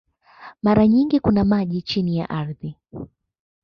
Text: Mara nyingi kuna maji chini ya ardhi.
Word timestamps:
Mara 0.63 0.87
nyingi 0.87 1.19
kuna 1.19 1.43
maji 1.43 1.81
chini 1.81 2.17
ya 2.17 2.29
ardhi. 2.29 2.77